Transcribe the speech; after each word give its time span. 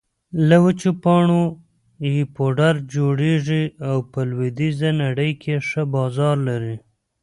له 0.47 0.57
وچو 0.63 0.91
پاڼو 1.03 1.43
يې 2.13 2.23
پوډر 2.35 2.73
جوړېږي 2.93 3.63
او 3.87 3.97
په 4.11 4.19
لویدېزه 4.29 4.89
نړۍ 5.03 5.31
کې 5.41 5.53
ښه 5.67 5.83
بازار 5.95 6.35
لري 6.49 6.75